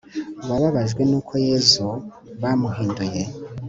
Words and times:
wababajwe 0.49 1.01
n'uko 1.09 1.33
yezu, 1.47 1.85
bamuhinduye 2.41 3.21